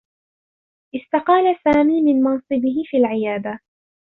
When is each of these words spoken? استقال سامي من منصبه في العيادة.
استقال 0.95 1.57
سامي 1.63 2.01
من 2.01 2.21
منصبه 2.23 2.73
في 2.89 2.97
العيادة. 2.97 3.59